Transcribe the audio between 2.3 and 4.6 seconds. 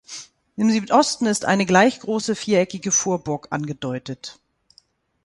viereckige Vorburg angedeutet.